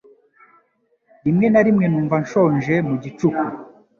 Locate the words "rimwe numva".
1.65-2.15